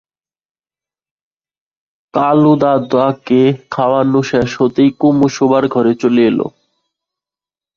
[2.13, 3.41] কালুদাদাকে
[3.71, 6.39] খাওয়ানো শেষ হতেই কুমু শোবার ঘরে চলে এল।